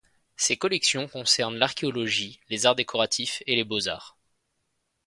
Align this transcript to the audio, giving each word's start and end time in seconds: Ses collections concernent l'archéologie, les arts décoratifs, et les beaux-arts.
Ses 0.35 0.57
collections 0.57 1.07
concernent 1.07 1.57
l'archéologie, 1.59 2.39
les 2.49 2.65
arts 2.65 2.73
décoratifs, 2.73 3.43
et 3.45 3.55
les 3.55 3.63
beaux-arts. 3.63 4.17